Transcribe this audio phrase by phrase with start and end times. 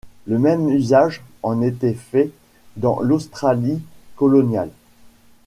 [0.25, 2.31] Le même usage en était fait
[2.75, 3.83] dans l'Australie
[4.15, 4.71] coloniale.